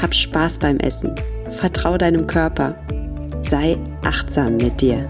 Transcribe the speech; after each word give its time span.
Hab 0.00 0.14
Spaß 0.14 0.58
beim 0.58 0.78
Essen, 0.78 1.14
vertrau 1.50 1.96
deinem 1.96 2.26
Körper, 2.26 2.74
sei 3.40 3.78
achtsam 4.02 4.56
mit 4.56 4.80
dir. 4.80 5.08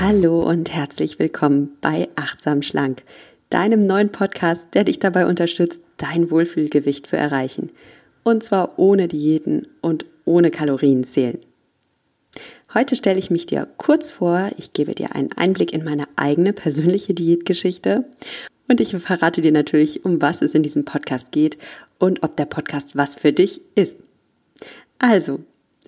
Hallo 0.00 0.42
und 0.42 0.72
herzlich 0.72 1.18
willkommen 1.18 1.76
bei 1.80 2.08
Achtsam 2.16 2.62
Schlank 2.62 3.02
deinem 3.54 3.86
neuen 3.86 4.10
Podcast, 4.10 4.74
der 4.74 4.82
dich 4.82 4.98
dabei 4.98 5.26
unterstützt, 5.26 5.82
dein 5.96 6.30
Wohlfühlgewicht 6.30 7.06
zu 7.06 7.16
erreichen. 7.16 7.70
Und 8.24 8.42
zwar 8.42 8.78
ohne 8.80 9.06
Diäten 9.06 9.68
und 9.80 10.06
ohne 10.24 10.50
Kalorien 10.50 11.04
zählen. 11.04 11.38
Heute 12.74 12.96
stelle 12.96 13.20
ich 13.20 13.30
mich 13.30 13.46
dir 13.46 13.68
kurz 13.76 14.10
vor, 14.10 14.50
ich 14.58 14.72
gebe 14.72 14.96
dir 14.96 15.14
einen 15.14 15.30
Einblick 15.34 15.72
in 15.72 15.84
meine 15.84 16.08
eigene 16.16 16.52
persönliche 16.52 17.14
Diätgeschichte 17.14 18.04
und 18.66 18.80
ich 18.80 18.96
verrate 18.96 19.42
dir 19.42 19.52
natürlich, 19.52 20.04
um 20.04 20.20
was 20.20 20.42
es 20.42 20.54
in 20.54 20.64
diesem 20.64 20.84
Podcast 20.84 21.30
geht 21.30 21.56
und 22.00 22.24
ob 22.24 22.36
der 22.36 22.46
Podcast 22.46 22.96
was 22.96 23.14
für 23.14 23.32
dich 23.32 23.60
ist. 23.76 23.96
Also, 24.98 25.38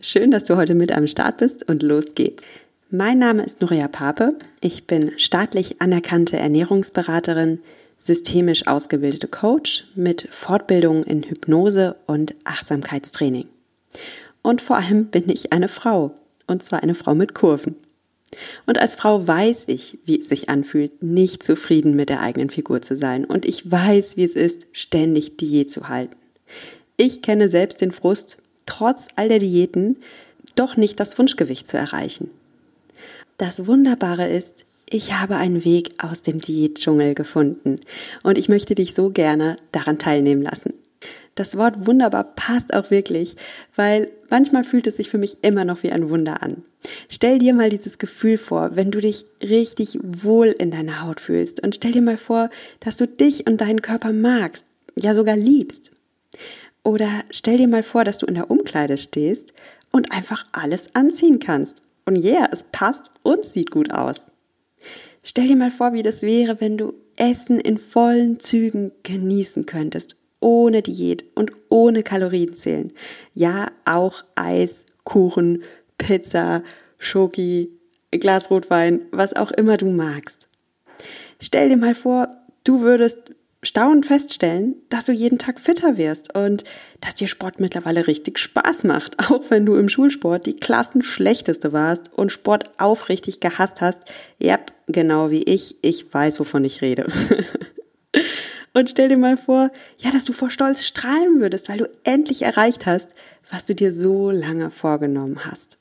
schön, 0.01 0.31
dass 0.31 0.45
du 0.45 0.57
heute 0.57 0.77
mit 0.77 0.93
am 0.93 1.09
Start 1.09 1.39
bist 1.39 1.69
und 1.69 1.83
los 1.83 2.15
geht's. 2.15 2.45
Mein 2.89 3.19
Name 3.19 3.43
ist 3.43 3.61
Nuria 3.61 3.89
Pape. 3.89 4.39
Ich 4.61 4.87
bin 4.87 5.11
staatlich 5.17 5.83
anerkannte 5.83 6.37
Ernährungsberaterin, 6.37 7.59
systemisch 7.99 8.69
ausgebildete 8.69 9.27
Coach 9.27 9.89
mit 9.97 10.29
Fortbildungen 10.31 11.03
in 11.03 11.25
Hypnose 11.25 11.97
und 12.07 12.37
Achtsamkeitstraining. 12.45 13.49
Und 14.43 14.63
vor 14.63 14.77
allem 14.77 15.07
bin 15.07 15.29
ich 15.29 15.53
eine 15.53 15.67
Frau, 15.67 16.15
und 16.47 16.63
zwar 16.63 16.83
eine 16.83 16.95
Frau 16.95 17.15
mit 17.15 17.35
Kurven. 17.35 17.77
Und 18.67 18.79
als 18.79 18.97
Frau 18.97 19.27
weiß 19.27 19.65
ich, 19.69 19.99
wie 20.05 20.21
es 20.21 20.29
sich 20.29 20.49
anfühlt, 20.49 21.03
nicht 21.03 21.43
zufrieden 21.43 21.95
mit 21.95 22.09
der 22.09 22.21
eigenen 22.21 22.51
Figur 22.51 22.83
zu 22.83 22.97
sein. 22.97 23.25
Und 23.25 23.45
ich 23.45 23.71
weiß, 23.71 24.17
wie 24.17 24.25
es 24.25 24.35
ist, 24.35 24.67
ständig 24.73 25.37
Diät 25.37 25.71
zu 25.71 25.89
halten. 25.89 26.17
Ich 26.97 27.23
kenne 27.23 27.51
selbst 27.51 27.81
den 27.81 27.93
Frust, 27.93 28.39
trotz 28.65 29.09
all 29.17 29.29
der 29.29 29.39
Diäten, 29.39 29.97
doch 30.55 30.77
nicht 30.77 30.99
das 30.99 31.19
Wunschgewicht 31.19 31.67
zu 31.67 31.77
erreichen. 31.77 32.31
Das 33.39 33.67
Wunderbare 33.67 34.29
ist, 34.29 34.65
ich 34.89 35.13
habe 35.15 35.37
einen 35.37 35.65
Weg 35.65 36.03
aus 36.03 36.23
dem 36.23 36.39
Diätdschungel 36.39 37.15
gefunden 37.15 37.77
und 38.23 38.39
ich 38.39 38.49
möchte 38.49 38.75
dich 38.75 38.95
so 38.95 39.11
gerne 39.11 39.59
daran 39.73 39.99
teilnehmen 39.99 40.43
lassen. 40.43 40.75
Das 41.37 41.57
Wort 41.59 41.87
wunderbar 41.87 42.25
passt 42.25 42.73
auch 42.73 42.91
wirklich, 42.91 43.37
weil 43.77 44.11
manchmal 44.31 44.65
fühlt 44.65 44.87
es 44.87 44.97
sich 44.97 45.11
für 45.11 45.19
mich 45.19 45.37
immer 45.43 45.67
noch 45.67 45.83
wie 45.83 45.93
ein 45.93 46.09
Wunder 46.09 46.43
an. 46.43 46.65
Stell 47.11 47.39
dir 47.39 47.55
mal 47.55 47.69
dieses 47.69 47.99
Gefühl 47.99 48.39
vor, 48.39 48.75
wenn 48.75 48.91
du 48.91 49.01
dich 49.01 49.27
richtig 49.43 49.99
wohl 50.03 50.47
in 50.47 50.71
deiner 50.71 51.03
Haut 51.03 51.21
fühlst 51.21 51.63
und 51.63 51.75
stell 51.75 51.93
dir 51.93 52.01
mal 52.01 52.17
vor, 52.17 52.49
dass 52.81 52.97
du 52.97 53.07
dich 53.07 53.47
und 53.47 53.61
deinen 53.61 53.83
Körper 53.83 54.13
magst, 54.13 54.73
ja 54.99 55.13
sogar 55.13 55.37
liebst. 55.37 55.93
Oder 56.83 57.11
stell 57.31 57.59
dir 57.59 57.69
mal 57.69 57.83
vor, 57.83 58.05
dass 58.05 58.17
du 58.17 58.25
in 58.25 58.35
der 58.35 58.51
Umkleide 58.51 58.97
stehst 58.97 59.53
und 59.93 60.13
einfach 60.13 60.47
alles 60.53 60.95
anziehen 60.95 61.39
kannst 61.39 61.83
und 62.07 62.17
yeah, 62.17 62.49
es 62.51 62.65
passt 62.65 63.11
und 63.23 63.45
sieht 63.45 63.71
gut 63.71 63.91
aus. 63.91 64.23
Stell 65.23 65.49
dir 65.49 65.57
mal 65.57 65.71
vor, 65.71 65.93
wie 65.93 66.03
das 66.03 66.23
wäre, 66.23 66.63
wenn 66.63 66.79
du 66.79 66.95
Essen 67.17 67.61
in 67.61 67.77
vollen 67.77 68.41
Zügen 68.41 68.93
genießen 69.03 69.67
könntest, 69.67 70.17
ohne 70.47 70.81
Diät 70.81 71.25
und 71.35 71.51
ohne 71.71 72.05
Kalorienzählen. 72.05 72.93
Ja, 73.35 73.73
auch 73.85 74.25
Eis, 74.37 74.87
Kuchen, 75.03 75.65
Pizza, 75.99 76.63
Schoki, 76.99 77.69
Glas 78.13 78.49
Rotwein, 78.49 79.03
was 79.11 79.35
auch 79.35 79.51
immer 79.51 79.77
du 79.77 79.87
magst. 79.91 80.49
Stell 81.43 81.69
dir 81.69 81.77
mal 81.77 81.97
vor, 81.97 82.29
du 82.63 82.81
würdest 82.83 83.35
staunend 83.65 84.07
feststellen, 84.07 84.77
dass 84.89 85.07
du 85.07 85.13
jeden 85.13 85.39
Tag 85.39 85.59
fitter 85.59 85.97
wirst 85.99 86.33
und 86.37 86.63
dass 87.01 87.17
dir 87.17 87.27
Sport 87.27 87.59
mittlerweile 87.59 88.07
richtig 88.07 88.39
Spaß 88.39 88.85
macht, 88.85 89.19
auch 89.31 89.51
wenn 89.51 89.67
du 89.67 89.75
im 89.75 89.89
Schulsport 89.89 90.47
die 90.47 90.55
Klassenschlechteste 90.55 91.73
warst 91.73 92.13
und 92.13 92.31
Sport 92.31 92.71
aufrichtig 92.79 93.41
gehasst 93.41 93.81
hast. 93.81 94.03
Ja, 94.39 94.61
genau 94.87 95.33
wie 95.33 95.43
ich, 95.43 95.75
ich 95.83 96.15
weiß, 96.15 96.39
wovon 96.39 96.65
ich 96.65 96.83
rede. 96.83 97.07
und 98.77 98.91
stell 98.91 99.09
dir 99.09 99.17
mal 99.17 99.39
vor, 99.39 99.71
ja, 99.97 100.11
dass 100.11 100.27
du 100.27 100.35
vor 100.35 100.51
Stolz 100.51 100.85
strahlen 100.85 101.41
würdest, 101.41 101.71
weil 101.71 101.79
du 101.79 101.89
endlich 102.05 102.43
erreicht 102.43 102.85
hast, 102.85 103.09
was 103.51 103.65
du 103.65 103.75
dir 103.75 103.95
so 103.95 104.31
lange 104.31 104.69
vorgenommen 104.69 105.47
hast. 105.47 105.79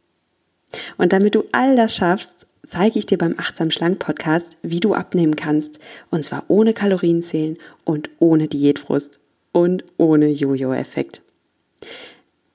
Und 0.97 1.11
damit 1.11 1.35
du 1.35 1.43
all 1.51 1.75
das 1.75 1.93
schaffst, 1.93 2.47
zeige 2.65 2.97
ich 2.97 3.05
dir 3.05 3.17
beim 3.17 3.35
Achtsam 3.37 3.69
Schlank 3.69 3.99
Podcast, 3.99 4.55
wie 4.61 4.79
du 4.79 4.93
abnehmen 4.93 5.35
kannst. 5.35 5.77
Und 6.09 6.23
zwar 6.23 6.45
ohne 6.47 6.73
Kalorienzählen 6.73 7.57
und 7.83 8.09
ohne 8.19 8.47
Diätfrust 8.47 9.19
und 9.51 9.83
ohne 9.97 10.29
Jojo-Effekt. 10.29 11.21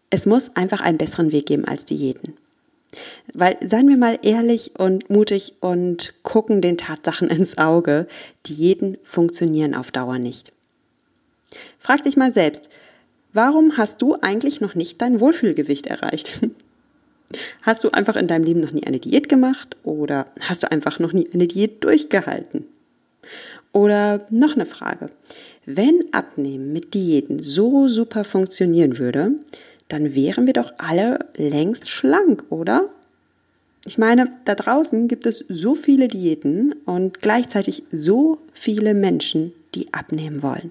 Es 0.08 0.24
muss 0.24 0.56
einfach 0.56 0.80
einen 0.80 0.96
besseren 0.96 1.32
Weg 1.32 1.44
geben 1.44 1.66
als 1.66 1.84
Diäten. 1.84 2.32
Weil, 3.32 3.56
seien 3.64 3.88
wir 3.88 3.96
mal 3.96 4.18
ehrlich 4.22 4.72
und 4.78 5.10
mutig 5.10 5.54
und 5.60 6.14
gucken 6.22 6.60
den 6.60 6.78
Tatsachen 6.78 7.28
ins 7.30 7.58
Auge, 7.58 8.06
Diäten 8.46 8.98
funktionieren 9.02 9.74
auf 9.74 9.90
Dauer 9.90 10.18
nicht. 10.18 10.52
Frag 11.78 12.02
dich 12.02 12.16
mal 12.16 12.32
selbst, 12.32 12.70
warum 13.32 13.76
hast 13.76 14.02
du 14.02 14.16
eigentlich 14.20 14.60
noch 14.60 14.74
nicht 14.74 15.00
dein 15.00 15.20
Wohlfühlgewicht 15.20 15.86
erreicht? 15.86 16.40
Hast 17.62 17.84
du 17.84 17.90
einfach 17.90 18.16
in 18.16 18.26
deinem 18.26 18.42
Leben 18.42 18.58
noch 18.58 18.72
nie 18.72 18.84
eine 18.84 18.98
Diät 18.98 19.28
gemacht 19.28 19.76
oder 19.84 20.26
hast 20.40 20.64
du 20.64 20.72
einfach 20.72 20.98
noch 20.98 21.12
nie 21.12 21.28
eine 21.32 21.46
Diät 21.46 21.84
durchgehalten? 21.84 22.64
Oder 23.72 24.26
noch 24.30 24.54
eine 24.56 24.66
Frage. 24.66 25.06
Wenn 25.64 26.00
Abnehmen 26.10 26.72
mit 26.72 26.92
Diäten 26.92 27.38
so 27.38 27.86
super 27.86 28.24
funktionieren 28.24 28.98
würde, 28.98 29.30
dann 29.92 30.14
wären 30.14 30.46
wir 30.46 30.52
doch 30.52 30.72
alle 30.78 31.18
längst 31.36 31.88
schlank, 31.88 32.44
oder? 32.50 32.88
Ich 33.84 33.98
meine, 33.98 34.32
da 34.44 34.54
draußen 34.54 35.08
gibt 35.08 35.26
es 35.26 35.44
so 35.48 35.74
viele 35.74 36.08
Diäten 36.08 36.74
und 36.84 37.20
gleichzeitig 37.20 37.84
so 37.90 38.38
viele 38.52 38.94
Menschen, 38.94 39.52
die 39.74 39.92
abnehmen 39.92 40.42
wollen. 40.42 40.70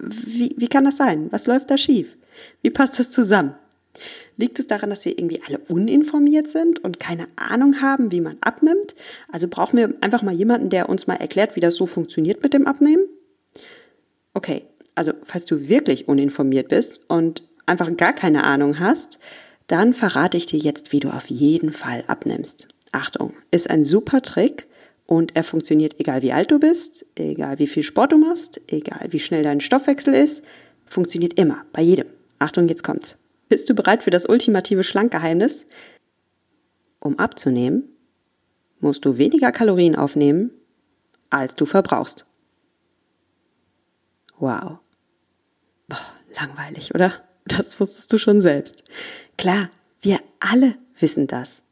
Wie, 0.00 0.54
wie 0.56 0.68
kann 0.68 0.84
das 0.84 0.96
sein? 0.96 1.26
Was 1.30 1.46
läuft 1.46 1.70
da 1.70 1.76
schief? 1.76 2.16
Wie 2.62 2.70
passt 2.70 2.98
das 2.98 3.10
zusammen? 3.10 3.54
Liegt 4.36 4.58
es 4.58 4.68
daran, 4.68 4.90
dass 4.90 5.04
wir 5.04 5.18
irgendwie 5.18 5.42
alle 5.46 5.58
uninformiert 5.58 6.48
sind 6.48 6.82
und 6.82 7.00
keine 7.00 7.26
Ahnung 7.36 7.82
haben, 7.82 8.12
wie 8.12 8.20
man 8.20 8.38
abnimmt? 8.40 8.94
Also 9.30 9.48
brauchen 9.48 9.76
wir 9.76 9.94
einfach 10.00 10.22
mal 10.22 10.32
jemanden, 10.32 10.70
der 10.70 10.88
uns 10.88 11.06
mal 11.06 11.16
erklärt, 11.16 11.56
wie 11.56 11.60
das 11.60 11.74
so 11.74 11.86
funktioniert 11.86 12.42
mit 12.42 12.54
dem 12.54 12.66
Abnehmen? 12.66 13.04
Okay, 14.32 14.64
also 14.94 15.12
falls 15.24 15.44
du 15.44 15.68
wirklich 15.68 16.08
uninformiert 16.08 16.68
bist 16.68 17.00
und 17.08 17.42
einfach 17.70 17.96
gar 17.96 18.12
keine 18.12 18.44
Ahnung 18.44 18.78
hast, 18.78 19.18
dann 19.66 19.94
verrate 19.94 20.36
ich 20.36 20.46
dir 20.46 20.58
jetzt, 20.58 20.92
wie 20.92 21.00
du 21.00 21.10
auf 21.10 21.30
jeden 21.30 21.72
Fall 21.72 22.04
abnimmst. 22.08 22.68
Achtung, 22.92 23.34
ist 23.50 23.70
ein 23.70 23.84
super 23.84 24.20
Trick 24.20 24.66
und 25.06 25.36
er 25.36 25.44
funktioniert 25.44 25.98
egal 26.00 26.22
wie 26.22 26.32
alt 26.32 26.50
du 26.50 26.58
bist, 26.58 27.06
egal 27.14 27.58
wie 27.58 27.68
viel 27.68 27.84
Sport 27.84 28.12
du 28.12 28.18
machst, 28.18 28.60
egal 28.66 29.06
wie 29.10 29.20
schnell 29.20 29.44
dein 29.44 29.60
Stoffwechsel 29.60 30.14
ist, 30.14 30.42
funktioniert 30.86 31.34
immer, 31.34 31.64
bei 31.72 31.82
jedem. 31.82 32.06
Achtung, 32.40 32.68
jetzt 32.68 32.82
kommt's. 32.82 33.16
Bist 33.48 33.68
du 33.68 33.74
bereit 33.74 34.02
für 34.02 34.10
das 34.10 34.26
ultimative 34.26 34.84
Schlankgeheimnis? 34.84 35.66
Um 36.98 37.18
abzunehmen, 37.18 37.84
musst 38.80 39.04
du 39.04 39.18
weniger 39.18 39.52
Kalorien 39.52 39.94
aufnehmen, 39.94 40.50
als 41.30 41.54
du 41.54 41.66
verbrauchst. 41.66 42.26
Wow. 44.38 44.78
Boah, 45.88 45.98
langweilig, 46.38 46.94
oder? 46.94 47.12
Das 47.56 47.80
wusstest 47.80 48.12
du 48.12 48.18
schon 48.18 48.40
selbst. 48.40 48.84
Klar, 49.36 49.70
wir 50.00 50.20
alle 50.38 50.76
wissen 50.98 51.26
das. 51.26 51.62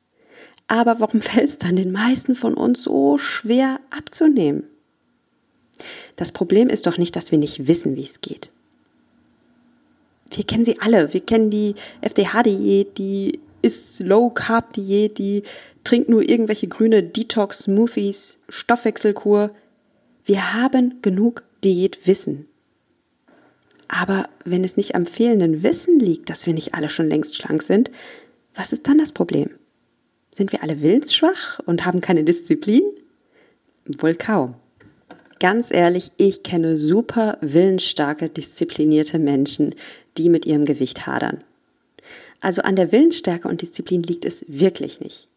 Aber 0.67 1.01
warum 1.01 1.23
fällt 1.23 1.49
es 1.49 1.59
dann 1.59 1.77
den 1.77 1.93
meisten 1.93 2.35
von 2.35 2.55
uns 2.55 2.83
so 2.83 3.17
schwer 3.17 3.81
abzunehmen? 3.91 4.65
Das 6.17 6.33
Problem 6.33 6.69
ist 6.69 6.87
doch 6.87 6.99
nicht, 6.99 7.15
dass 7.15 7.31
wir 7.31 7.39
nicht 7.39 7.69
wissen, 7.69 7.95
wie 7.95 8.05
es 8.05 8.21
geht 8.21 8.51
wir 10.31 10.45
kennen 10.45 10.65
sie 10.65 10.81
alle. 10.81 11.13
Wir 11.13 11.21
kennen 11.21 11.51
die 11.51 11.75
FDH-Diät, 12.01 12.99
die 12.99 13.41
ist 13.63 14.01
Low 14.01 14.31
Carb 14.31 14.73
Diät, 14.73 15.19
die 15.19 15.43
trink 15.85 16.09
nur 16.09 16.29
irgendwelche 16.29 16.69
grüne 16.69 17.03
Detox-Smoothies, 17.03 18.39
Stoffwechselkur. 18.49 19.51
Wir 20.25 20.55
haben 20.55 21.01
genug 21.03 21.43
Diätwissen. 21.65 22.47
Aber 23.89 24.29
wenn 24.45 24.65
es 24.65 24.77
nicht 24.77 24.95
am 24.95 25.07
fehlenden 25.07 25.63
Wissen 25.63 25.99
liegt, 25.99 26.29
dass 26.31 26.47
wir 26.47 26.55
nicht 26.55 26.75
alle 26.75 26.91
schon 26.91 27.09
längst 27.09 27.37
schlank 27.37 27.63
sind, 27.63 27.91
was 28.55 28.73
ist 28.73 28.87
dann 28.87 28.99
das 28.99 29.13
Problem? 29.13 29.51
Sind 30.31 30.53
wir 30.53 30.63
alle 30.63 30.83
willensschwach 30.83 31.59
und 31.65 31.87
haben 31.87 32.01
keine 32.01 32.23
Disziplin? 32.23 32.83
Wohl 33.87 34.15
kaum. 34.15 34.55
Ganz 35.41 35.71
ehrlich, 35.71 36.11
ich 36.17 36.43
kenne 36.43 36.77
super 36.77 37.39
willensstarke, 37.41 38.29
disziplinierte 38.29 39.19
Menschen, 39.19 39.75
die 40.17 40.29
mit 40.29 40.45
ihrem 40.47 40.65
Gewicht 40.65 41.07
hadern. 41.07 41.45
Also 42.41 42.63
an 42.63 42.77
der 42.77 42.93
Willensstärke 42.93 43.49
und 43.49 43.63
Disziplin 43.63 44.03
liegt 44.03 44.25
es 44.25 44.45
wirklich 44.49 45.01
nicht. 45.01 45.29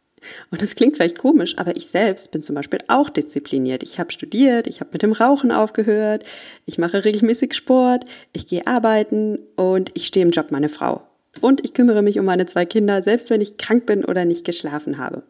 Und 0.52 0.62
es 0.62 0.76
klingt 0.76 0.96
vielleicht 0.96 1.18
komisch, 1.18 1.58
aber 1.58 1.76
ich 1.76 1.88
selbst 1.88 2.32
bin 2.32 2.42
zum 2.42 2.56
Beispiel 2.56 2.80
auch 2.88 3.10
diszipliniert. 3.10 3.84
Ich 3.84 4.00
habe 4.00 4.12
studiert, 4.12 4.68
ich 4.68 4.80
habe 4.80 4.92
mit 4.94 5.02
dem 5.02 5.14
Rauchen 5.14 5.52
aufgehört, 5.52 6.26
ich 6.66 6.78
mache 6.78 7.06
regelmäßig 7.06 7.54
Sport, 7.54 8.06
ich 8.34 8.48
gehe 8.48 8.68
arbeiten 8.68 9.40
und 9.56 9.92
ich 9.94 10.06
stehe 10.08 10.26
im 10.26 10.32
Job 10.32 10.52
meine 10.52 10.70
Frau. 10.70 11.02
Und 11.40 11.64
ich 11.64 11.74
kümmere 11.74 12.02
mich 12.02 12.20
um 12.20 12.26
meine 12.26 12.46
zwei 12.46 12.66
Kinder, 12.66 13.02
selbst 13.04 13.30
wenn 13.30 13.42
ich 13.42 13.58
krank 13.58 13.86
bin 13.86 14.04
oder 14.04 14.26
nicht 14.26 14.46
geschlafen 14.46 14.98
habe. 14.98 15.24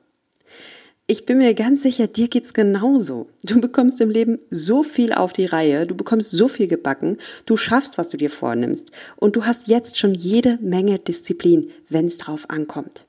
Ich 1.07 1.25
bin 1.25 1.39
mir 1.39 1.53
ganz 1.53 1.83
sicher, 1.83 2.07
dir 2.07 2.29
geht's 2.29 2.53
genauso. 2.53 3.27
Du 3.43 3.59
bekommst 3.59 3.99
im 3.99 4.09
Leben 4.09 4.39
so 4.49 4.81
viel 4.81 5.11
auf 5.11 5.33
die 5.33 5.45
Reihe, 5.45 5.85
du 5.85 5.93
bekommst 5.93 6.31
so 6.31 6.47
viel 6.47 6.67
gebacken, 6.67 7.17
du 7.45 7.57
schaffst, 7.57 7.97
was 7.97 8.09
du 8.09 8.17
dir 8.17 8.29
vornimmst 8.29 8.91
und 9.17 9.35
du 9.35 9.45
hast 9.45 9.67
jetzt 9.67 9.99
schon 9.99 10.13
jede 10.15 10.57
Menge 10.61 10.99
Disziplin, 10.99 11.69
wenn 11.89 12.05
es 12.05 12.17
drauf 12.17 12.49
ankommt. 12.49 13.07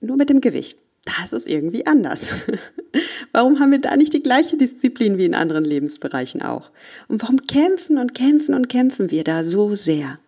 Nur 0.00 0.16
mit 0.16 0.30
dem 0.30 0.40
Gewicht 0.40 0.78
das 1.04 1.32
ist 1.32 1.48
irgendwie 1.48 1.86
anders. 1.86 2.28
warum 3.32 3.58
haben 3.58 3.72
wir 3.72 3.80
da 3.80 3.96
nicht 3.96 4.12
die 4.12 4.22
gleiche 4.22 4.56
Disziplin 4.56 5.18
wie 5.18 5.24
in 5.24 5.34
anderen 5.34 5.64
Lebensbereichen 5.64 6.42
auch? 6.42 6.70
Und 7.08 7.22
warum 7.22 7.38
kämpfen 7.46 7.98
und 7.98 8.14
kämpfen 8.14 8.54
und 8.54 8.68
kämpfen 8.68 9.10
wir 9.10 9.24
da 9.24 9.42
so 9.42 9.74
sehr? 9.74 10.18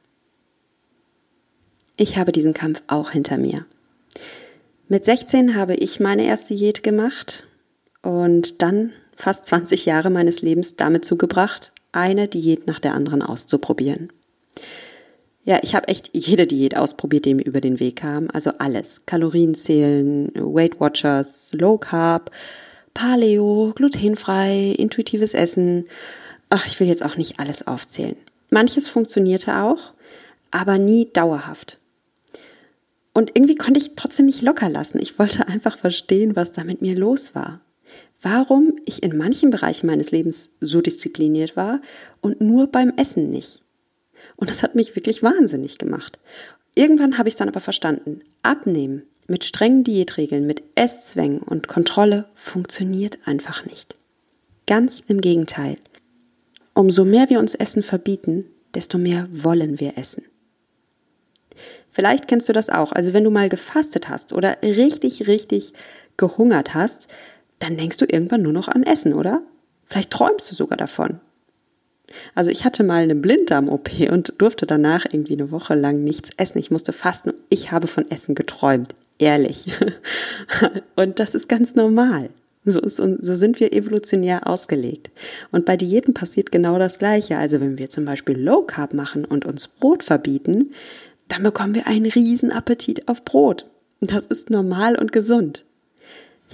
Ich 1.96 2.16
habe 2.16 2.32
diesen 2.32 2.54
Kampf 2.54 2.82
auch 2.88 3.10
hinter 3.10 3.38
mir. 3.38 3.66
Mit 4.88 5.04
16 5.04 5.54
habe 5.54 5.74
ich 5.74 6.00
meine 6.00 6.24
erste 6.24 6.54
Diät 6.54 6.82
gemacht 6.82 7.46
und 8.02 8.60
dann 8.62 8.92
fast 9.16 9.46
20 9.46 9.86
Jahre 9.86 10.10
meines 10.10 10.42
Lebens 10.42 10.76
damit 10.76 11.04
zugebracht, 11.04 11.72
eine 11.92 12.26
Diät 12.26 12.66
nach 12.66 12.80
der 12.80 12.94
anderen 12.94 13.22
auszuprobieren. 13.22 14.12
Ja, 15.46 15.61
ich 15.62 15.75
habe 15.75 15.88
echt 15.88 16.11
jede 16.14 16.46
Diät 16.46 16.76
ausprobiert, 16.76 17.26
die 17.26 17.35
mir 17.35 17.44
über 17.44 17.61
den 17.61 17.79
Weg 17.79 17.96
kam. 17.96 18.29
Also 18.32 18.52
alles. 18.58 19.05
Kalorienzählen, 19.05 20.32
Weight 20.35 20.81
Watchers, 20.81 21.52
Low 21.52 21.76
Carb, 21.76 22.31
Paleo, 22.94 23.73
glutenfrei, 23.75 24.75
intuitives 24.79 25.35
Essen. 25.35 25.87
Ach, 26.49 26.67
ich 26.67 26.81
will 26.81 26.88
jetzt 26.88 27.05
auch 27.05 27.17
nicht 27.17 27.41
alles 27.41 27.67
aufzählen. 27.67 28.17
Manches 28.50 28.88
funktionierte 28.88 29.56
auch, 29.58 29.93
aber 30.50 30.79
nie 30.79 31.11
dauerhaft. 31.12 31.79
Und 33.12 33.32
irgendwie 33.35 33.56
konnte 33.56 33.81
ich 33.81 33.96
trotzdem 33.96 34.26
nicht 34.26 34.43
locker 34.43 34.69
lassen. 34.70 34.99
Ich 35.00 35.19
wollte 35.19 35.46
einfach 35.49 35.76
verstehen, 35.76 36.37
was 36.37 36.52
da 36.52 36.64
mit 36.64 36.81
mir 36.81 36.96
los 36.96 37.35
war. 37.35 37.61
Warum 38.23 38.79
ich 38.87 39.02
in 39.02 39.19
manchen 39.19 39.50
Bereichen 39.50 39.87
meines 39.87 40.11
Lebens 40.11 40.50
so 40.61 40.81
diszipliniert 40.81 41.56
war 41.56 41.82
und 42.23 42.41
nur 42.41 42.69
beim 42.69 42.94
Essen 42.96 43.31
nicht. 43.31 43.63
Und 44.36 44.50
das 44.50 44.62
hat 44.62 44.75
mich 44.75 44.96
wirklich 44.96 45.22
wahnsinnig 45.22 45.78
gemacht. 45.78 46.19
Irgendwann 46.75 47.19
habe 47.19 47.28
ich 47.28 47.34
es 47.34 47.38
dann 47.38 47.48
aber 47.48 47.60
verstanden. 47.60 48.20
Abnehmen 48.42 49.02
mit 49.26 49.44
strengen 49.44 49.84
Diätregeln, 49.84 50.46
mit 50.46 50.62
Esszwängen 50.75 51.38
und 51.38 51.69
Kontrolle 51.69 52.26
funktioniert 52.34 53.19
einfach 53.25 53.64
nicht. 53.64 53.96
Ganz 54.66 55.00
im 55.00 55.20
Gegenteil. 55.20 55.78
Umso 56.75 57.04
mehr 57.04 57.31
wir 57.31 57.38
uns 57.38 57.54
Essen 57.54 57.82
verbieten, 57.82 58.44
desto 58.75 58.98
mehr 58.98 59.28
wollen 59.31 59.81
wir 59.81 59.96
essen. 59.96 60.25
Vielleicht 61.90 62.26
kennst 62.26 62.48
du 62.48 62.52
das 62.52 62.70
auch. 62.70 62.90
Also 62.90 63.12
wenn 63.12 63.22
du 63.22 63.31
mal 63.31 63.48
gefastet 63.48 64.08
hast 64.08 64.32
oder 64.32 64.58
richtig, 64.62 65.28
richtig 65.28 65.72
gehungert 66.16 66.75
hast, 66.75 67.08
dann 67.60 67.76
denkst 67.76 67.98
du 67.98 68.04
irgendwann 68.04 68.42
nur 68.42 68.52
noch 68.52 68.69
an 68.69 68.82
Essen, 68.82 69.14
oder? 69.14 69.42
Vielleicht 69.86 70.10
träumst 70.10 70.50
du 70.50 70.54
sogar 70.54 70.76
davon. 70.76 71.20
Also 72.34 72.50
ich 72.50 72.64
hatte 72.64 72.84
mal 72.84 73.02
eine 73.02 73.14
Blinddarm-OP 73.14 74.10
und 74.10 74.34
durfte 74.38 74.66
danach 74.66 75.04
irgendwie 75.10 75.34
eine 75.34 75.50
Woche 75.50 75.74
lang 75.74 76.04
nichts 76.04 76.30
essen. 76.36 76.58
Ich 76.58 76.70
musste 76.70 76.92
fasten. 76.92 77.32
Ich 77.48 77.72
habe 77.72 77.86
von 77.86 78.10
Essen 78.10 78.34
geträumt. 78.34 78.94
Ehrlich. 79.18 79.66
Und 80.96 81.20
das 81.20 81.34
ist 81.34 81.48
ganz 81.48 81.74
normal. 81.76 82.30
So, 82.64 82.80
ist, 82.80 82.96
so 82.96 83.34
sind 83.34 83.60
wir 83.60 83.72
evolutionär 83.72 84.46
ausgelegt. 84.46 85.10
Und 85.52 85.66
bei 85.66 85.76
Diäten 85.76 86.14
passiert 86.14 86.50
genau 86.50 86.78
das 86.78 86.98
Gleiche. 86.98 87.36
Also 87.36 87.60
wenn 87.60 87.78
wir 87.78 87.90
zum 87.90 88.06
Beispiel 88.06 88.38
Low 88.38 88.62
Carb 88.62 88.94
machen 88.94 89.24
und 89.24 89.44
uns 89.44 89.68
Brot 89.68 90.02
verbieten, 90.02 90.72
dann 91.28 91.42
bekommen 91.42 91.74
wir 91.74 91.86
einen 91.86 92.10
riesen 92.10 92.50
Appetit 92.50 93.06
auf 93.06 93.24
Brot. 93.24 93.66
Das 94.00 94.26
ist 94.26 94.50
normal 94.50 94.98
und 94.98 95.12
gesund. 95.12 95.64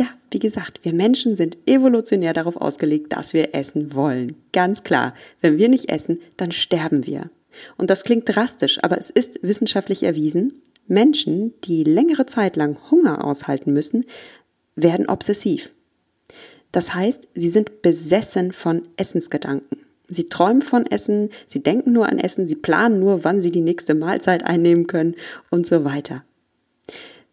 Ja, 0.00 0.06
wie 0.30 0.38
gesagt, 0.38 0.80
wir 0.82 0.94
Menschen 0.94 1.36
sind 1.36 1.58
evolutionär 1.66 2.32
darauf 2.32 2.56
ausgelegt, 2.56 3.12
dass 3.12 3.34
wir 3.34 3.54
essen 3.54 3.94
wollen. 3.94 4.34
Ganz 4.50 4.82
klar. 4.82 5.14
Wenn 5.42 5.58
wir 5.58 5.68
nicht 5.68 5.90
essen, 5.90 6.20
dann 6.38 6.52
sterben 6.52 7.04
wir. 7.04 7.30
Und 7.76 7.90
das 7.90 8.02
klingt 8.02 8.26
drastisch, 8.26 8.82
aber 8.82 8.96
es 8.96 9.10
ist 9.10 9.42
wissenschaftlich 9.42 10.02
erwiesen, 10.02 10.62
Menschen, 10.86 11.52
die 11.64 11.84
längere 11.84 12.24
Zeit 12.24 12.56
lang 12.56 12.78
Hunger 12.90 13.22
aushalten 13.26 13.74
müssen, 13.74 14.06
werden 14.74 15.06
obsessiv. 15.06 15.70
Das 16.72 16.94
heißt, 16.94 17.28
sie 17.34 17.50
sind 17.50 17.82
besessen 17.82 18.52
von 18.52 18.88
Essensgedanken. 18.96 19.80
Sie 20.08 20.24
träumen 20.24 20.62
von 20.62 20.86
Essen, 20.86 21.28
sie 21.46 21.62
denken 21.62 21.92
nur 21.92 22.08
an 22.08 22.18
Essen, 22.18 22.46
sie 22.46 22.56
planen 22.56 23.00
nur, 23.00 23.22
wann 23.24 23.42
sie 23.42 23.50
die 23.50 23.60
nächste 23.60 23.94
Mahlzeit 23.94 24.44
einnehmen 24.44 24.86
können 24.86 25.16
und 25.50 25.66
so 25.66 25.84
weiter. 25.84 26.24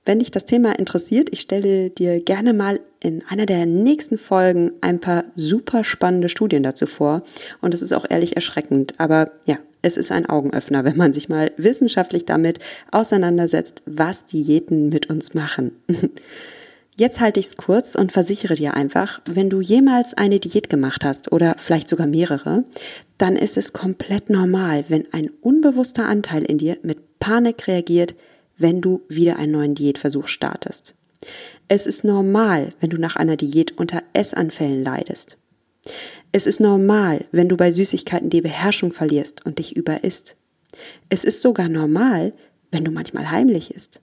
Wenn 0.07 0.19
dich 0.19 0.31
das 0.31 0.45
Thema 0.45 0.71
interessiert, 0.79 1.27
ich 1.33 1.41
stelle 1.41 1.89
dir 1.89 2.21
gerne 2.21 2.53
mal 2.53 2.79
in 3.01 3.23
einer 3.27 3.45
der 3.45 3.65
nächsten 3.65 4.17
Folgen 4.17 4.71
ein 4.79 5.01
paar 5.01 5.25
super 5.35 5.83
spannende 5.83 6.29
Studien 6.29 6.63
dazu 6.63 6.85
vor. 6.85 7.23
Und 7.59 7.73
es 7.73 7.81
ist 7.81 7.91
auch 7.91 8.05
ehrlich 8.09 8.37
erschreckend. 8.37 8.93
Aber 8.99 9.31
ja, 9.45 9.57
es 9.81 9.97
ist 9.97 10.13
ein 10.13 10.25
Augenöffner, 10.25 10.85
wenn 10.85 10.95
man 10.95 11.11
sich 11.11 11.27
mal 11.27 11.51
wissenschaftlich 11.57 12.23
damit 12.23 12.59
auseinandersetzt, 12.89 13.81
was 13.85 14.25
Diäten 14.25 14.87
mit 14.87 15.09
uns 15.09 15.33
machen. 15.33 15.73
Jetzt 16.97 17.19
halte 17.19 17.41
ich 17.41 17.47
es 17.47 17.57
kurz 17.57 17.93
und 17.93 18.13
versichere 18.13 18.55
dir 18.55 18.75
einfach, 18.75 19.19
wenn 19.25 19.49
du 19.49 19.59
jemals 19.59 20.13
eine 20.13 20.39
Diät 20.39 20.69
gemacht 20.69 21.03
hast 21.03 21.33
oder 21.33 21.55
vielleicht 21.57 21.89
sogar 21.89 22.07
mehrere, 22.07 22.63
dann 23.17 23.35
ist 23.35 23.57
es 23.57 23.73
komplett 23.73 24.29
normal, 24.29 24.85
wenn 24.87 25.05
ein 25.11 25.29
unbewusster 25.41 26.07
Anteil 26.07 26.43
in 26.43 26.57
dir 26.59 26.77
mit 26.81 27.19
Panik 27.19 27.67
reagiert, 27.67 28.15
wenn 28.57 28.81
du 28.81 29.01
wieder 29.07 29.37
einen 29.37 29.53
neuen 29.53 29.75
Diätversuch 29.75 30.27
startest. 30.27 30.95
Es 31.67 31.85
ist 31.85 32.03
normal, 32.03 32.73
wenn 32.79 32.89
du 32.89 32.97
nach 32.97 33.15
einer 33.15 33.35
Diät 33.35 33.77
unter 33.77 34.03
Essanfällen 34.13 34.83
leidest. 34.83 35.37
Es 36.31 36.45
ist 36.45 36.59
normal, 36.59 37.25
wenn 37.31 37.49
du 37.49 37.57
bei 37.57 37.71
Süßigkeiten 37.71 38.29
die 38.29 38.41
Beherrschung 38.41 38.91
verlierst 38.91 39.45
und 39.45 39.59
dich 39.59 39.75
überisst. 39.75 40.35
Es 41.09 41.23
ist 41.23 41.41
sogar 41.41 41.69
normal, 41.69 42.33
wenn 42.71 42.83
du 42.83 42.91
manchmal 42.91 43.31
heimlich 43.31 43.73
isst. 43.73 44.01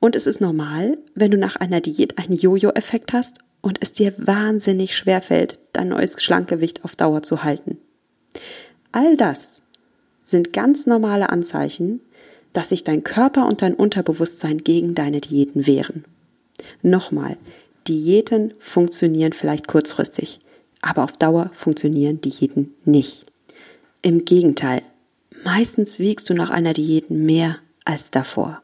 Und 0.00 0.16
es 0.16 0.26
ist 0.26 0.40
normal, 0.40 0.98
wenn 1.14 1.30
du 1.30 1.38
nach 1.38 1.56
einer 1.56 1.80
Diät 1.80 2.18
einen 2.18 2.36
Jojo-Effekt 2.36 3.12
hast 3.12 3.38
und 3.60 3.78
es 3.80 3.92
dir 3.92 4.12
wahnsinnig 4.18 4.94
schwer 4.96 5.22
fällt, 5.22 5.58
dein 5.72 5.88
neues 5.88 6.22
Schlankgewicht 6.22 6.84
auf 6.84 6.96
Dauer 6.96 7.22
zu 7.22 7.44
halten. 7.44 7.78
All 8.90 9.16
das 9.16 9.62
sind 10.24 10.52
ganz 10.52 10.86
normale 10.86 11.30
Anzeichen, 11.30 12.00
dass 12.52 12.70
sich 12.70 12.84
dein 12.84 13.04
Körper 13.04 13.46
und 13.46 13.62
dein 13.62 13.74
Unterbewusstsein 13.74 14.58
gegen 14.58 14.94
deine 14.94 15.20
Diäten 15.20 15.66
wehren. 15.66 16.04
Nochmal, 16.82 17.36
Diäten 17.88 18.54
funktionieren 18.58 19.32
vielleicht 19.32 19.66
kurzfristig, 19.66 20.40
aber 20.80 21.04
auf 21.04 21.16
Dauer 21.16 21.50
funktionieren 21.54 22.20
Diäten 22.20 22.74
nicht. 22.84 23.26
Im 24.02 24.24
Gegenteil, 24.24 24.82
meistens 25.44 25.98
wiegst 25.98 26.28
du 26.30 26.34
nach 26.34 26.50
einer 26.50 26.72
Diät 26.72 27.10
mehr 27.10 27.58
als 27.84 28.10
davor. 28.10 28.62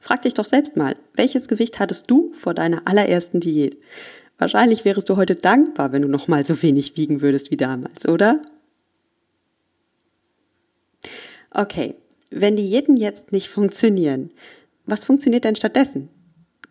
Frag 0.00 0.22
dich 0.22 0.34
doch 0.34 0.44
selbst 0.44 0.76
mal, 0.76 0.96
welches 1.14 1.48
Gewicht 1.48 1.78
hattest 1.78 2.10
du 2.10 2.32
vor 2.34 2.54
deiner 2.54 2.82
allerersten 2.86 3.40
Diät? 3.40 3.76
Wahrscheinlich 4.38 4.84
wärest 4.84 5.08
du 5.08 5.16
heute 5.16 5.36
dankbar, 5.36 5.92
wenn 5.92 6.02
du 6.02 6.08
noch 6.08 6.26
mal 6.26 6.44
so 6.44 6.60
wenig 6.62 6.96
wiegen 6.96 7.20
würdest 7.20 7.50
wie 7.50 7.56
damals, 7.56 8.06
oder? 8.06 8.42
Okay, 11.52 11.94
wenn 12.34 12.56
Diäten 12.56 12.96
jetzt 12.96 13.32
nicht 13.32 13.48
funktionieren, 13.48 14.30
was 14.86 15.04
funktioniert 15.04 15.44
denn 15.44 15.56
stattdessen? 15.56 16.08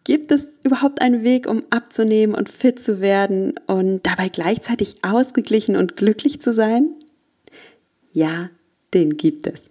Gibt 0.04 0.32
es 0.32 0.54
überhaupt 0.64 1.02
einen 1.02 1.24
Weg, 1.24 1.48
um 1.48 1.64
abzunehmen 1.70 2.36
und 2.36 2.50
fit 2.50 2.80
zu 2.80 3.02
werden 3.02 3.54
und 3.68 4.06
dabei 4.06 4.30
gleichzeitig 4.30 4.96
ausgeglichen 5.04 5.76
und 5.76 5.96
glücklich 5.96 6.42
zu 6.42 6.52
sein? 6.52 6.96
Ja, 8.12 8.50
den 8.94 9.16
gibt 9.18 9.48
es. 9.48 9.70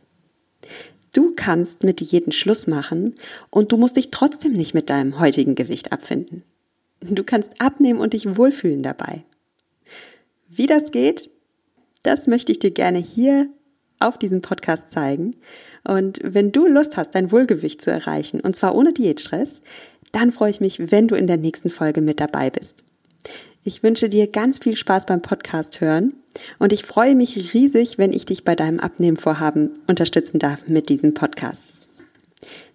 Du 1.12 1.32
kannst 1.34 1.82
mit 1.82 1.98
Diäten 1.98 2.32
Schluss 2.32 2.68
machen 2.68 3.16
und 3.50 3.72
du 3.72 3.76
musst 3.76 3.96
dich 3.96 4.12
trotzdem 4.12 4.52
nicht 4.52 4.74
mit 4.74 4.88
deinem 4.88 5.18
heutigen 5.18 5.56
Gewicht 5.56 5.92
abfinden. 5.92 6.44
Du 7.00 7.24
kannst 7.24 7.60
abnehmen 7.60 7.98
und 7.98 8.12
dich 8.12 8.36
wohlfühlen 8.36 8.84
dabei. 8.84 9.24
Wie 10.48 10.66
das 10.66 10.92
geht, 10.92 11.30
das 12.02 12.28
möchte 12.28 12.52
ich 12.52 12.60
dir 12.60 12.70
gerne 12.70 12.98
hier 12.98 13.48
auf 14.00 14.18
diesem 14.18 14.42
Podcast 14.42 14.90
zeigen. 14.90 15.36
Und 15.84 16.20
wenn 16.22 16.52
du 16.52 16.66
Lust 16.66 16.96
hast, 16.96 17.14
dein 17.14 17.32
Wohlgewicht 17.32 17.80
zu 17.80 17.90
erreichen, 17.90 18.40
und 18.40 18.56
zwar 18.56 18.74
ohne 18.74 18.92
Diätstress, 18.92 19.62
dann 20.12 20.32
freue 20.32 20.50
ich 20.50 20.60
mich, 20.60 20.90
wenn 20.90 21.08
du 21.08 21.14
in 21.14 21.26
der 21.26 21.36
nächsten 21.36 21.70
Folge 21.70 22.00
mit 22.00 22.20
dabei 22.20 22.50
bist. 22.50 22.84
Ich 23.62 23.82
wünsche 23.82 24.08
dir 24.08 24.26
ganz 24.26 24.58
viel 24.58 24.74
Spaß 24.74 25.06
beim 25.06 25.20
Podcast 25.20 25.80
hören 25.80 26.14
und 26.58 26.72
ich 26.72 26.84
freue 26.84 27.14
mich 27.14 27.54
riesig, 27.54 27.98
wenn 27.98 28.12
ich 28.12 28.24
dich 28.24 28.44
bei 28.44 28.56
deinem 28.56 28.80
Abnehmenvorhaben 28.80 29.78
unterstützen 29.86 30.38
darf 30.38 30.66
mit 30.66 30.88
diesem 30.88 31.12
Podcast. 31.12 31.62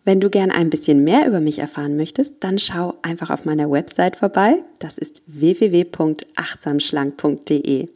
Wenn 0.04 0.20
du 0.20 0.30
gern 0.30 0.52
ein 0.52 0.70
bisschen 0.70 1.04
mehr 1.04 1.28
über 1.28 1.40
mich 1.40 1.58
erfahren 1.58 1.96
möchtest, 1.96 2.36
dann 2.42 2.60
schau 2.60 2.94
einfach 3.02 3.32
auf 3.32 3.46
meiner 3.46 3.72
Website 3.72 4.18
vorbei. 4.18 4.62
Das 4.78 5.00
ist 5.00 5.24
www.achtsamschlank.de. 5.26 7.88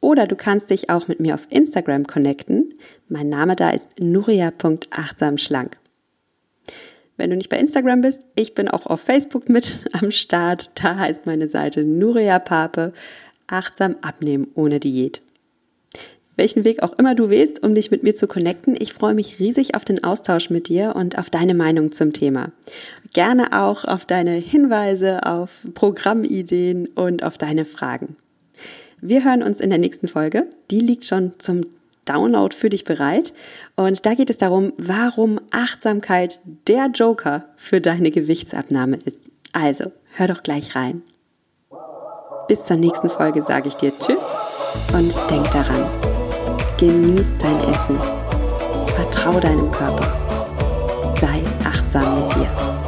Oder 0.00 0.26
du 0.26 0.36
kannst 0.36 0.70
dich 0.70 0.90
auch 0.90 1.08
mit 1.08 1.20
mir 1.20 1.34
auf 1.34 1.46
Instagram 1.50 2.06
connecten. 2.06 2.74
Mein 3.08 3.28
Name 3.28 3.56
da 3.56 3.70
ist 3.70 4.00
nuria.achtsamschlank. 4.00 5.78
Wenn 7.16 7.30
du 7.30 7.36
nicht 7.36 7.50
bei 7.50 7.58
Instagram 7.58 8.00
bist, 8.00 8.26
ich 8.34 8.54
bin 8.54 8.68
auch 8.68 8.86
auf 8.86 9.02
Facebook 9.02 9.50
mit 9.50 9.84
am 10.00 10.10
Start. 10.10 10.70
Da 10.82 10.96
heißt 10.96 11.26
meine 11.26 11.48
Seite 11.48 11.84
Nuria 11.84 12.38
Pape, 12.38 12.94
achtsam 13.46 13.96
abnehmen 14.00 14.48
ohne 14.54 14.80
Diät. 14.80 15.20
Welchen 16.36 16.64
Weg 16.64 16.82
auch 16.82 16.98
immer 16.98 17.14
du 17.14 17.28
wählst, 17.28 17.62
um 17.62 17.74
dich 17.74 17.90
mit 17.90 18.02
mir 18.02 18.14
zu 18.14 18.26
connecten, 18.26 18.74
ich 18.78 18.94
freue 18.94 19.12
mich 19.12 19.38
riesig 19.38 19.74
auf 19.74 19.84
den 19.84 20.02
Austausch 20.02 20.48
mit 20.48 20.68
dir 20.68 20.96
und 20.96 21.18
auf 21.18 21.28
deine 21.28 21.52
Meinung 21.52 21.92
zum 21.92 22.14
Thema. 22.14 22.52
Gerne 23.12 23.52
auch 23.52 23.84
auf 23.84 24.06
deine 24.06 24.36
Hinweise, 24.36 25.26
auf 25.26 25.66
Programmideen 25.74 26.86
und 26.86 27.22
auf 27.22 27.36
deine 27.36 27.66
Fragen. 27.66 28.16
Wir 29.02 29.24
hören 29.24 29.42
uns 29.42 29.60
in 29.60 29.70
der 29.70 29.78
nächsten 29.78 30.08
Folge. 30.08 30.46
Die 30.70 30.80
liegt 30.80 31.06
schon 31.06 31.32
zum 31.38 31.62
Download 32.04 32.54
für 32.54 32.68
dich 32.68 32.84
bereit. 32.84 33.32
Und 33.76 34.04
da 34.04 34.14
geht 34.14 34.30
es 34.30 34.38
darum, 34.38 34.72
warum 34.76 35.40
Achtsamkeit 35.50 36.40
der 36.66 36.86
Joker 36.86 37.46
für 37.56 37.80
deine 37.80 38.10
Gewichtsabnahme 38.10 38.98
ist. 39.04 39.30
Also, 39.52 39.92
hör 40.14 40.28
doch 40.28 40.42
gleich 40.42 40.74
rein. 40.74 41.02
Bis 42.48 42.64
zur 42.64 42.76
nächsten 42.76 43.08
Folge 43.08 43.42
sage 43.42 43.68
ich 43.68 43.74
dir 43.74 43.92
Tschüss 43.98 44.24
und 44.92 45.14
denk 45.30 45.50
daran, 45.52 45.86
genieß 46.78 47.36
dein 47.38 47.58
Essen, 47.70 47.98
vertrau 48.96 49.38
deinem 49.38 49.70
Körper, 49.70 51.14
sei 51.20 51.42
achtsam 51.64 52.16
mit 52.16 52.34
dir. 52.34 52.79